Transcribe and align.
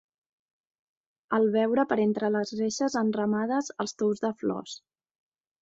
Al 1.37 1.45
veure 1.57 1.85
per 1.93 1.99
entre 2.07 2.31
les 2.37 2.53
reixes 2.63 2.97
enramades 3.05 3.73
els 3.85 3.97
tous 4.03 4.25
de 4.29 4.37
flors 4.43 4.79